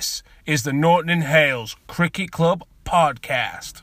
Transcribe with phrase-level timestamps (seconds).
[0.00, 3.82] This is the Norton in Hales Cricket Club podcast.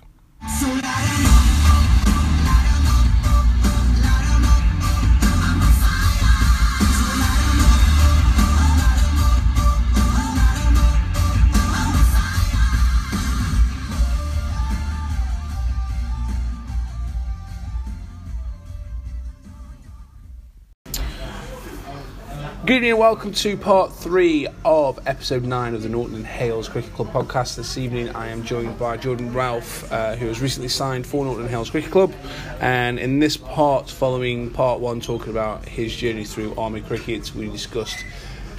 [22.68, 26.68] Good evening and welcome to part three of episode nine of the Norton in Hales
[26.68, 27.56] Cricket Club podcast.
[27.56, 31.46] This evening I am joined by Jordan Relph, uh, who has recently signed for Norton
[31.46, 32.14] in Hales Cricket Club.
[32.60, 37.50] And in this part, following part one, talking about his journey through Army Cricket, we
[37.50, 38.04] discussed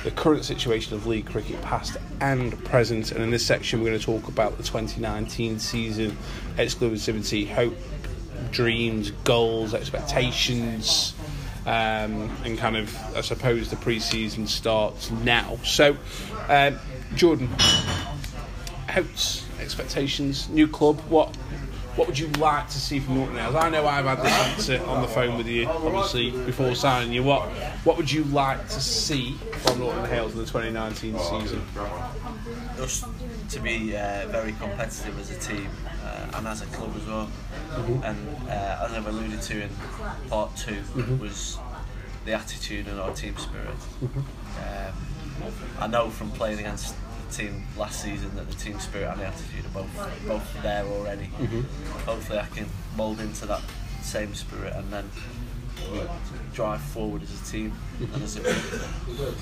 [0.04, 3.12] the current situation of league cricket, past and present.
[3.12, 6.16] And in this section, we're going to talk about the 2019 season,
[6.56, 7.76] exclusivity, hope,
[8.52, 11.12] dreams, goals, expectations
[11.66, 15.58] um, and kind of, I suppose, the pre-season starts now.
[15.64, 15.96] So,
[16.48, 16.78] um,
[17.14, 17.48] Jordan,
[18.88, 21.00] hopes, expectations, new club.
[21.08, 21.34] What
[21.98, 23.56] what would you like to see from Norton Hales?
[23.56, 27.24] I know I've had this answer on the phone with you, obviously, before signing you.
[27.24, 27.48] What
[27.82, 31.60] what would you like to see from Norton Hales in the 2019 season?
[32.78, 33.04] Us
[33.50, 35.68] to be uh, very competitive as a team
[36.04, 37.28] uh, and as a club as well.
[37.78, 38.02] Mm-hmm.
[38.04, 39.70] And uh, as I've alluded to in
[40.28, 41.18] part 2 mm-hmm.
[41.18, 41.58] was
[42.24, 43.68] the attitude and our team spirit.
[44.02, 44.18] Mm-hmm.
[44.18, 46.94] Um, I know from playing against
[47.28, 50.84] the team last season that the team spirit and the attitude are both both there
[50.84, 51.26] already.
[51.26, 51.60] Mm-hmm.
[52.06, 53.62] Hopefully, I can mould into that
[54.02, 55.10] same spirit and then
[56.52, 58.14] drive forward as a team mm-hmm.
[58.14, 59.36] and as a group.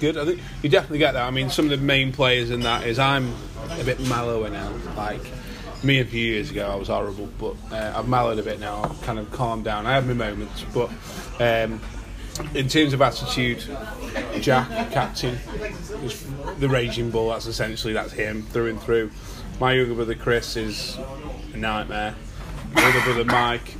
[0.00, 0.16] Good.
[0.16, 1.26] I think you definitely get that.
[1.26, 3.34] I mean, some of the main players in that is I'm
[3.70, 4.72] a bit mellower now.
[4.96, 5.22] Like
[5.84, 8.82] me a few years ago, I was horrible, but uh, I've mellowed a bit now.
[8.82, 9.86] I've kind of calmed down.
[9.86, 10.90] I have my moments, but
[11.40, 11.80] um,
[12.54, 13.64] in terms of attitude,
[14.40, 15.38] Jack, captain,
[16.04, 16.26] is
[16.58, 17.30] the raging bull.
[17.30, 19.10] That's essentially that's him through and through.
[19.60, 20.98] My younger brother Chris is
[21.52, 22.14] a nightmare.
[22.74, 23.74] My older brother Mike,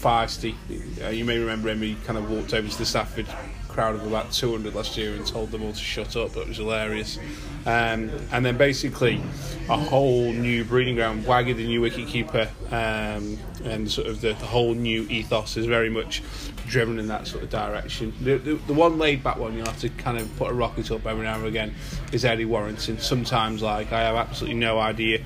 [0.00, 0.54] feisty.
[1.02, 1.80] Uh, you may remember him.
[1.80, 3.26] He kind of walked over to the Stafford
[3.72, 6.36] crowd of about 200 last year and told them all to shut up.
[6.36, 7.18] It was hilarious.
[7.64, 9.22] Um, and then basically
[9.68, 11.24] a whole new breeding ground.
[11.24, 15.88] Waggy, the new wicketkeeper, um, and sort of the, the, whole new ethos is very
[15.88, 16.22] much
[16.66, 18.12] driven in that sort of direction.
[18.20, 20.90] The, the, the, one laid back one you'll have to kind of put a rocket
[20.90, 21.74] up every now and again
[22.12, 22.98] is Eddie Warrington.
[22.98, 25.22] Sometimes, like, I have absolutely no idea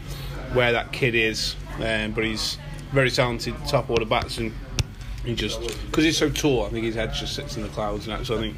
[0.53, 2.59] where that kid is, um, but he's
[2.93, 4.55] very talented top order batsman
[5.27, 8.07] he just because he's so tall, I think his head just sits in the clouds,
[8.07, 8.57] and so I think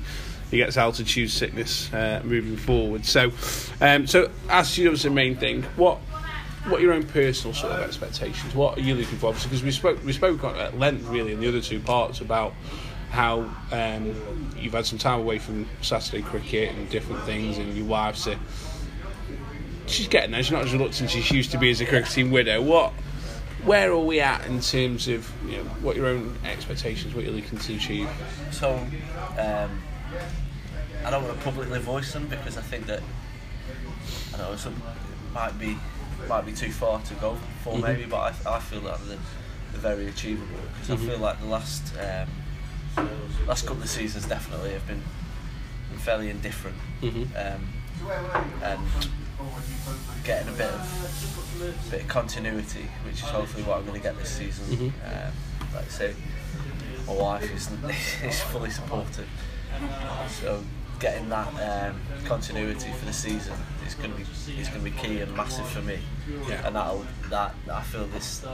[0.50, 3.04] he gets altitude sickness uh, moving forward.
[3.04, 3.32] So,
[3.80, 5.62] um, so as you know, it's the main thing.
[5.76, 5.98] What
[6.68, 8.54] what are your own personal sort of expectations?
[8.54, 9.32] What are you looking for?
[9.32, 12.52] Because we spoke we spoke at length really in the other two parts about
[13.10, 14.14] how um,
[14.58, 18.38] you've had some time away from Saturday cricket and different things, and your wife's a,
[19.86, 20.42] she's getting there.
[20.42, 22.60] She's not as reluctant as she used to be as a cricketing widow.
[22.60, 22.92] What
[23.64, 27.34] where are we at in terms of you know, what your own expectations, what you're
[27.34, 28.08] looking to achieve?
[28.50, 28.74] So,
[29.38, 29.82] um,
[31.04, 33.02] I don't want to publicly voice them because I think that
[34.34, 34.80] I don't know some
[35.32, 35.76] might be
[36.28, 37.82] might be too far to go for mm-hmm.
[37.82, 39.18] maybe, but I, I feel that they're,
[39.72, 41.08] they're very achievable because mm-hmm.
[41.08, 43.06] I feel like the last um,
[43.46, 45.02] last couple of seasons definitely have been
[45.98, 47.24] fairly indifferent, mm-hmm.
[47.36, 47.68] um,
[48.62, 49.08] and
[50.24, 54.16] getting a bit of bit of continuity, which is hopefully what I'm going to get
[54.18, 54.64] this season.
[54.66, 54.84] Mm-hmm.
[55.06, 55.32] Um,
[55.74, 56.14] like I say,
[57.06, 57.70] my wife is
[58.24, 59.28] is fully supportive,
[60.28, 60.62] so
[61.00, 61.48] getting that
[61.90, 63.54] um, continuity for the season
[63.86, 64.22] is going to be
[64.60, 65.98] is going to be key and massive for me.
[66.48, 66.66] Yeah.
[66.66, 68.44] And that'll that I feel this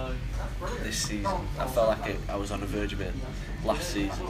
[0.83, 3.15] this season I felt like it, I was on the verge of it
[3.65, 4.27] last season,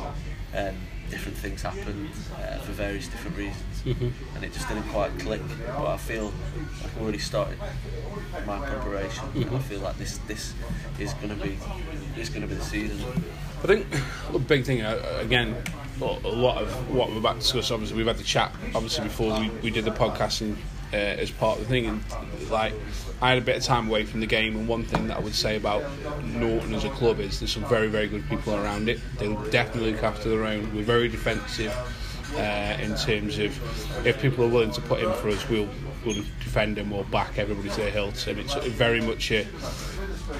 [0.55, 0.77] and
[1.11, 4.09] different things happened uh, for various different reasons, mm-hmm.
[4.35, 5.43] and it just didn't quite click.
[5.67, 7.59] But I feel like I've already started
[8.47, 9.43] my preparation, mm-hmm.
[9.43, 10.55] and I feel like this this
[10.99, 11.59] is going to be
[12.19, 12.99] is going to be the season.
[13.63, 13.87] I think
[14.33, 15.57] the big thing uh, again,
[16.01, 17.71] a lot of what we're about to discuss.
[17.71, 20.57] Obviously, we've had the chat obviously before we, we did the podcasting
[20.95, 22.05] uh, as part of the thing, and
[22.51, 22.73] like
[23.21, 25.21] I had a bit of time away from the game, and one thing that I
[25.21, 25.83] would say about
[26.25, 29.01] Norton as a club is there's some very, very good people around it.
[29.19, 30.75] They definitely look after their own.
[30.75, 31.75] We're very defensive
[32.37, 35.69] uh, in terms of if people are willing to put in for us, we'll
[36.05, 36.91] we'll defend them.
[36.91, 39.47] We'll back everybody to their hilt, and it's very much a,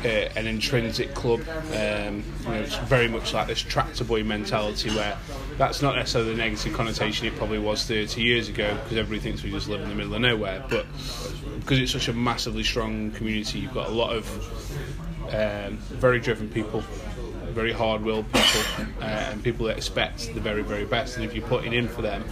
[0.05, 1.41] a, an intrinsic club.
[1.73, 5.17] Um, you know, it's very much like this tractor boy mentality where
[5.59, 9.43] that's not necessarily the negative connotation it probably was 30 years ago because everybody thinks
[9.43, 10.87] we just live in the middle of nowhere, but
[11.59, 14.27] because it's such a massively strong community, you've got a lot of
[15.33, 16.83] um, very driven people
[17.55, 21.17] very hard-willed people, uh, and people that expect the very, very best.
[21.17, 22.25] And if you're putting in for them,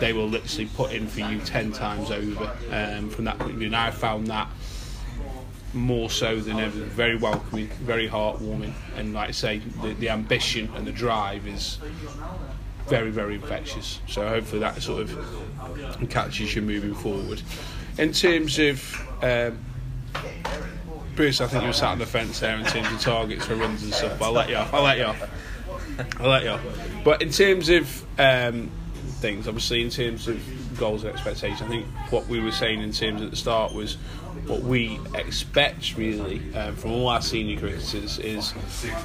[0.00, 2.50] they will literally put in for you ten times over.
[2.72, 4.48] Um, from that point of view, and I found that
[5.74, 6.78] more so than ever.
[6.78, 11.78] Very welcoming, very heartwarming, and like I say, the, the ambition and the drive is
[12.86, 14.00] very, very infectious.
[14.08, 17.42] So hopefully that sort of catches you moving forward.
[17.98, 19.58] In terms of um,
[21.16, 23.54] Bruce, I think you were sat on the fence there in terms of targets for
[23.54, 24.18] runs and stuff.
[24.18, 24.74] But I'll let you off.
[24.74, 26.20] I'll let you off.
[26.20, 26.60] I'll let you off.
[27.04, 28.70] But in terms of um,
[29.20, 30.42] things, obviously, in terms of
[30.76, 33.96] goals and expectations, I think what we were saying in terms at the start was
[34.46, 38.54] what we expect really um, from all our senior cricketers is,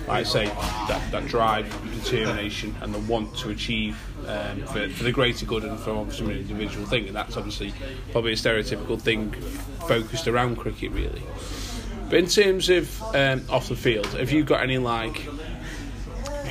[0.08, 1.70] like I say, that, that drive,
[2.04, 6.34] determination, and the want to achieve um, for, for the greater good and for obviously
[6.34, 7.08] an individual thing.
[7.08, 7.74] And that's obviously
[8.12, 9.32] probably a stereotypical thing
[9.88, 11.24] focused around cricket, really.
[12.10, 15.28] But in terms of um, off the field, have you got any like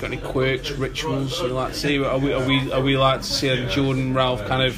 [0.01, 2.03] got any quirks, rituals you like to see?
[2.03, 4.77] Are we are we are we like to see a Jordan Relph kind of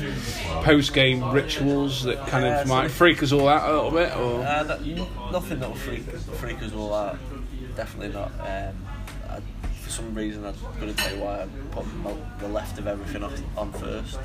[0.64, 4.16] post game rituals that kind of might freak us all out a little bit?
[4.16, 4.84] Or Uh, that,
[5.32, 7.18] nothing that will freak, freak us all out.
[7.76, 8.32] Definitely not.
[8.40, 8.74] Um,
[9.28, 9.40] I,
[9.82, 12.86] for some reason, I'm going to tell you why I put my, the left of
[12.86, 14.18] everything on, on first.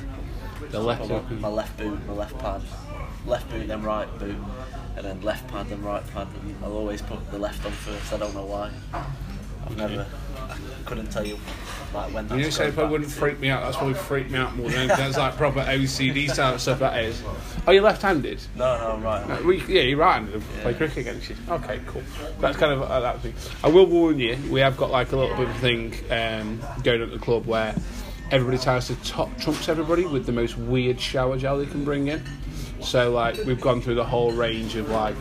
[0.70, 1.08] the left?
[1.08, 2.62] My, my left boot, my left pad,
[3.26, 4.36] left boot, then right boot,
[4.96, 6.26] and then left pad, then right pad.
[6.42, 8.12] And I'll always put the left on first.
[8.12, 8.70] I don't know why.
[9.66, 10.06] I've never.
[10.48, 11.38] I couldn't tell you
[11.94, 14.30] like when that's You know, so if I wouldn't freak me out, that's probably freaked
[14.30, 14.96] me out more than anything.
[14.98, 16.78] That's like proper OCD style stuff.
[16.80, 17.22] That is.
[17.66, 18.40] Are you left-handed?
[18.54, 19.22] No, no, I'm right.
[19.22, 20.34] Uh, we, yeah, you're right-handed.
[20.34, 21.36] and Play cricket against you.
[21.48, 22.02] Okay, cool.
[22.40, 23.34] That's kind of uh, that thing.
[23.64, 24.38] I will warn you.
[24.50, 27.46] We have got like a little bit of a thing um, going at the club
[27.46, 27.74] where
[28.30, 32.08] everybody tries to top trumps everybody with the most weird shower gel they can bring
[32.08, 32.22] in.
[32.86, 35.16] So like we've gone through the whole range of like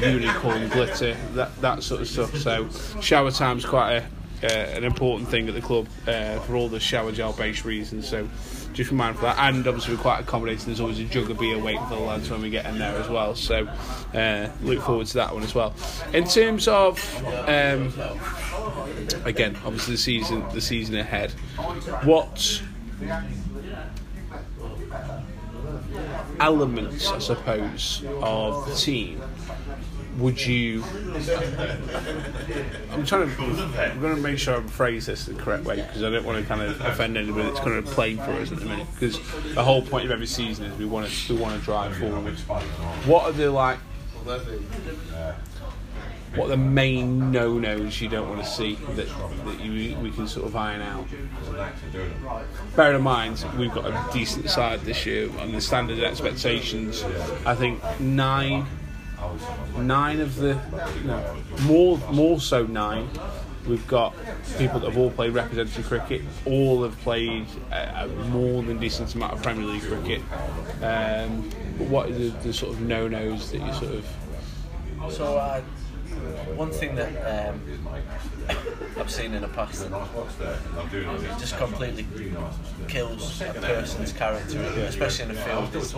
[0.00, 2.34] unicorn glitter, that that sort of stuff.
[2.36, 2.68] So
[3.00, 4.04] shower time's quite a
[4.44, 8.08] uh, an important thing at the club uh, for all the shower gel based reasons.
[8.08, 8.28] So
[8.72, 9.48] just be mindful of that.
[9.48, 10.66] And obviously we're quite accommodating.
[10.66, 12.96] There's always a jug of beer waiting for the lads when we get in there
[12.96, 13.34] as well.
[13.34, 13.68] So
[14.14, 15.74] uh, look forward to that one as well.
[16.12, 16.98] In terms of
[17.46, 17.92] um,
[19.24, 21.30] again, obviously the season the season ahead.
[22.04, 22.62] What
[26.42, 29.22] elements, I suppose, of the team
[30.18, 30.84] would you?
[32.90, 33.42] I'm trying to.
[33.42, 36.38] I'm going to make sure I phrase this the correct way because I don't want
[36.38, 38.86] to kind of offend anybody that's kind of playing for us at the minute.
[38.92, 39.18] Because
[39.54, 42.38] the whole point of every season is we want to we want to drive forward.
[43.06, 43.78] What are the like?
[46.34, 49.06] What the main no-nos you don't want to see that
[49.44, 51.06] that you we can sort of iron out?
[52.74, 57.04] Bear in mind, we've got a decent side this year on the standard expectations.
[57.44, 58.66] I think nine,
[59.76, 60.58] nine of the,
[61.04, 63.10] no, more more so nine.
[63.68, 64.14] We've got
[64.58, 66.22] people that have all played representative cricket.
[66.46, 70.20] All have played a, a more than decent amount of Premier League cricket.
[70.82, 75.12] Um, but what are the, the sort of no-nos that you sort of?
[75.12, 75.62] So uh,
[76.56, 77.60] one thing that um,
[78.98, 82.06] I've seen in the past that just completely
[82.88, 85.74] kills a person's character, especially in the field.
[85.74, 85.94] is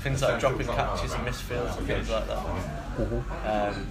[0.00, 2.79] Things like dropping catches and misfields and things like that.
[3.00, 3.86] Um,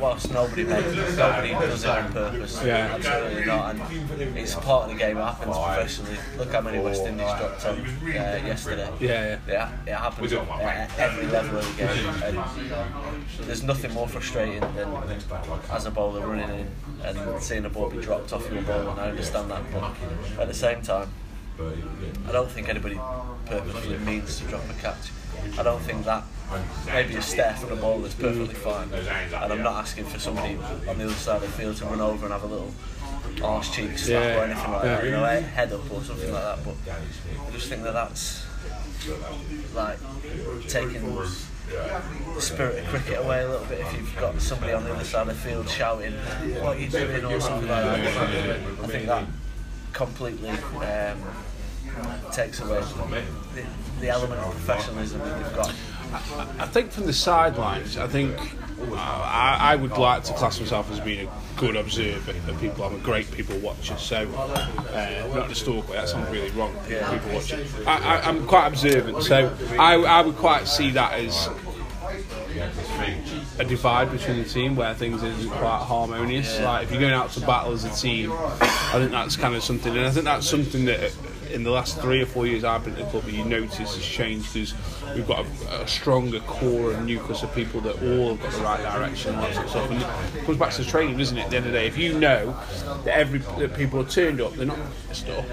[0.00, 2.94] whilst nobody makes nobody does it on purpose, Yeah.
[2.94, 3.74] absolutely not.
[3.74, 5.18] And it's part of the game.
[5.18, 6.16] It happens professionally.
[6.38, 8.88] Look how many West Indies dropped on uh, yesterday.
[9.00, 12.08] Yeah, Yeah, it happens at every level of the game.
[12.24, 14.88] And there's nothing more frustrating than
[15.70, 16.70] as a bowler running in
[17.04, 19.62] and seeing a ball be dropped off your ball, and I understand that.
[19.72, 21.08] But at the same time,
[22.28, 22.98] I don't think anybody
[23.46, 25.10] purposely means to drop a catch.
[25.58, 26.24] I don't think that
[26.86, 28.88] maybe a step from the ball is perfectly fine.
[28.92, 30.56] And I'm not asking for somebody
[30.88, 32.72] on the other side of the field to run over and have a little
[33.42, 34.96] arse cheek slap Yeah, or anything like yeah.
[34.96, 36.64] that, you know, head up or something like that.
[36.64, 36.74] But
[37.46, 38.46] I just think that that's
[39.74, 39.98] like
[40.68, 44.94] taking the spirit of cricket away a little bit if you've got somebody on the
[44.94, 46.12] other side of the field shouting,
[46.62, 48.60] what are you doing or something like that.
[48.82, 49.26] I think that
[49.92, 51.18] completely um,
[52.32, 53.64] takes away the,
[54.00, 55.74] the element of professionalism that you've got.
[56.12, 58.36] I think from the sidelines, I think
[58.80, 62.84] uh, I, I would like to class myself as being a good observer of people.
[62.84, 66.74] I'm a great people watcher, so uh, not to stalk, that sounds really wrong.
[66.86, 71.48] People watching, I, I, I'm quite observant, so I, I would quite see that as
[73.58, 76.60] a divide between the team where things isn't quite harmonious.
[76.60, 79.62] Like if you're going out to battle as a team, I think that's kind of
[79.62, 81.14] something, and I think that's something that
[81.52, 84.04] in the last three or four years I've been at the club, you notice has
[84.04, 84.74] changed because
[85.14, 88.62] we've got a, a, stronger core and nucleus of people that all have got the
[88.62, 89.90] right direction and that sort of stuff.
[89.90, 91.44] And it comes back to the training, doesn't it?
[91.44, 92.58] At the end of the day, if you know
[93.04, 94.78] that every that people are turned up, they're not
[95.08, 95.44] messed up.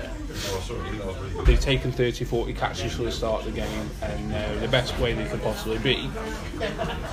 [1.46, 4.98] They've taken 30, 40 catches for the start of the game, and uh, the best
[5.00, 6.10] way they could possibly be,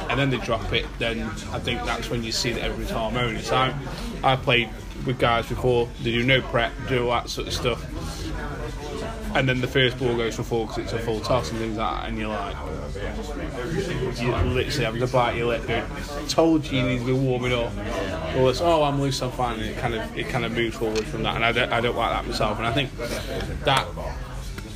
[0.08, 0.86] and then they drop it.
[0.98, 3.50] Then I think that's when you see that everybody's harmonious.
[3.50, 3.76] I,
[4.22, 4.70] I played
[5.04, 7.84] with guys before; they do no prep, do all that sort of stuff
[9.38, 11.76] and then the first ball goes for four because it's a full toss and things
[11.76, 12.56] like that, and you're like,
[14.18, 16.28] you literally having to bite your lip, dude.
[16.28, 17.72] Told you you need to be warming up.
[18.36, 20.76] Or it's, oh, I'm loose, I'm fine, and it kind of it kind of moves
[20.76, 22.90] forward from that, and I don't, I don't like that myself, and I think
[23.64, 23.86] that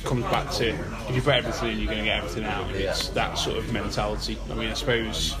[0.03, 0.69] comes back to
[1.09, 2.71] if you put everything in, you're going to get everything out.
[2.71, 4.37] It's that sort of mentality.
[4.49, 5.35] I mean, I suppose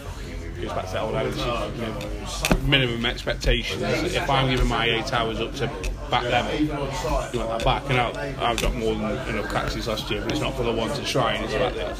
[0.57, 3.81] it goes back to that old adage, you know, minimum expectations.
[3.81, 5.71] If I'm giving my eight hours up to
[6.11, 7.83] back them, you want that back.
[7.89, 10.71] And I, I've got more than enough catches last year, but it's not for the
[10.71, 11.33] ones to try.
[11.33, 11.97] And it's about that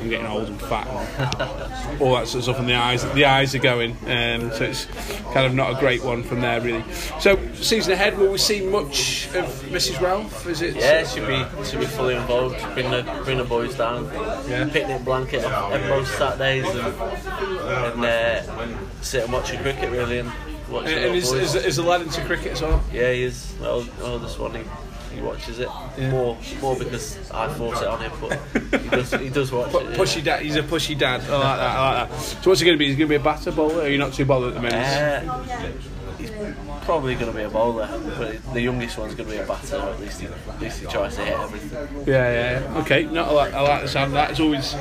[0.00, 2.58] I'm getting old and fat and all that sort of stuff.
[2.58, 4.86] And the eyes, the eyes are going, um, so it's
[5.32, 6.84] kind of not a great one from there really.
[7.20, 10.00] So season ahead, will we see much of Mrs.
[10.00, 10.46] Relph?
[10.46, 10.76] Is it?
[10.76, 12.60] Yeah, should be should be fully involved.
[12.74, 14.04] Bring the bring the boys down.
[14.48, 14.68] Yeah.
[14.72, 20.32] Picnic blanket every Saturdays and and uh, sit and watch the cricket really and
[20.72, 20.86] watch.
[20.86, 22.82] And, and is, is, is the lad into cricket as well?
[22.92, 23.54] Yeah, he is.
[23.60, 23.82] Well,
[24.18, 24.54] This one.
[24.54, 24.62] He,
[25.14, 26.10] he watches it yeah.
[26.10, 29.98] more more because I force it on him, but he does he does watch it.
[29.98, 30.36] Pushy yeah.
[30.36, 31.20] dad, he's a pushy dad.
[31.20, 31.76] I like that.
[31.76, 32.18] I like that.
[32.18, 32.86] So what's he going to be?
[32.86, 33.80] He's going to be a batter bowler.
[33.80, 35.28] Or are you not too bothered at the minute?
[35.28, 35.44] Uh,
[36.16, 36.30] he's
[36.84, 37.88] probably going to be a bowler,
[38.18, 39.76] but the youngest one's going to be a batter.
[39.76, 42.04] At least he, at least he tries to hit everything.
[42.06, 42.80] Yeah, yeah.
[42.80, 44.30] Okay, no, I like, I like the sound of that.
[44.30, 44.74] It's always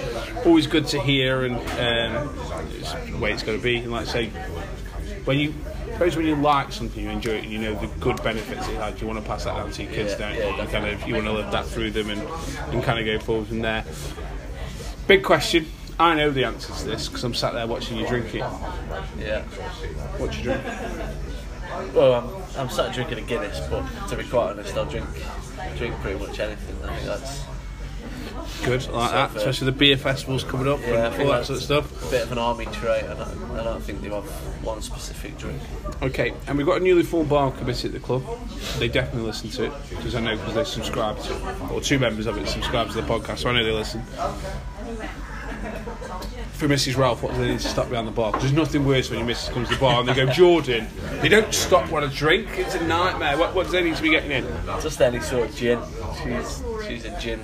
[0.45, 2.33] always good to hear, and um,
[2.71, 3.79] it's the way it's going to be.
[3.79, 4.29] And like I say,
[5.25, 5.53] when you
[5.91, 8.75] suppose when you like something, you enjoy it, and you know the good benefits it
[8.75, 10.41] has, you want to pass that on to your kids, yeah, don't you?
[10.41, 12.21] Yeah, you kind of you want to live that through them and,
[12.73, 13.85] and kind of go forward from there.
[15.07, 15.67] Big question.
[15.99, 18.43] I know the answer to this because I'm sat there watching you drink it.
[19.19, 19.43] Yeah.
[20.17, 20.63] What you drink?
[21.93, 25.07] Well, I'm, I'm sat drinking a Guinness, but to be quite honest, I'll drink
[25.77, 26.75] drink pretty much anything.
[26.83, 27.43] I think that's
[28.63, 31.57] good I like that, especially the beer festivals coming up yeah, and all that sort
[31.57, 32.07] of stuff.
[32.07, 33.03] A bit of an army trait.
[33.03, 34.23] I don't, I don't think they have
[34.63, 35.61] one specific drink.
[36.01, 38.23] Okay, and we've got a newly formed bar committee at the club.
[38.79, 41.99] They definitely listen to it because I know because they subscribe to it, or two
[41.99, 44.03] members of it subscribe to the podcast, so I know they listen
[46.61, 46.95] for Mrs.
[46.95, 48.31] Relph, what do they need to stop behind the bar?
[48.31, 50.87] Because there's nothing worse when your missus comes to the bar and they go, Jordan,
[51.19, 52.47] they don't stop want a drink.
[52.51, 53.35] It's a nightmare.
[53.35, 54.45] What, what do they need to be getting in?
[54.79, 55.79] Just any sort of gin.
[56.23, 57.39] She's she's a gin.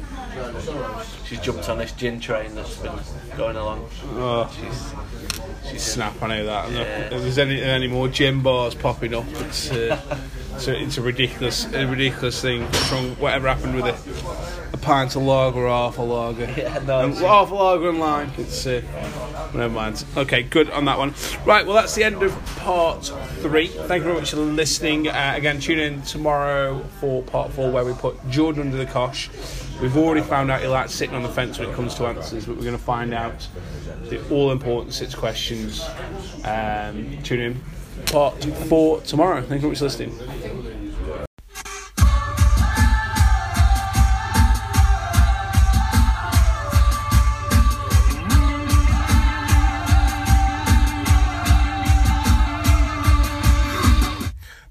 [1.25, 2.99] She's jumped on this gin train that's been
[3.37, 3.89] going along.
[4.13, 4.49] Oh.
[4.59, 6.21] She's, she's snap.
[6.21, 6.71] I that.
[6.71, 6.81] Yeah.
[6.81, 9.71] If there's any any more gin bars popping up, it's.
[9.71, 9.99] Uh,
[10.57, 12.67] it's a, it's a ridiculous, a ridiculous thing.
[12.89, 13.95] From whatever happened with it,
[14.73, 17.99] a pint of lager or half a lager, yeah, no, and half a lager and
[17.99, 18.31] lime.
[18.37, 18.81] It's uh,
[19.53, 20.03] never mind.
[20.15, 21.13] Okay, good on that one.
[21.45, 23.67] Right, well that's the end of part three.
[23.67, 25.07] Thank you very much for listening.
[25.07, 29.29] Uh, again, tune in tomorrow for part four where we put Jordan under the cosh.
[29.81, 32.45] We've already found out he likes sitting on the fence when it comes to answers,
[32.45, 33.47] but we're going to find out
[34.09, 35.83] the all important six questions.
[36.43, 37.61] Um, tune in
[38.07, 39.41] part four tomorrow.
[39.41, 40.56] Thank you very much for listening.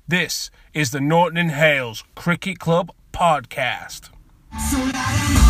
[0.09, 4.11] This is the Norton in Hales Cricket Club podcast.
[4.71, 5.46] So